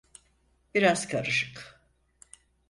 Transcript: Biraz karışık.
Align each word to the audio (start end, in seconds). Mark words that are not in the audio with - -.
Biraz 0.75 1.07
karışık. 1.07 1.81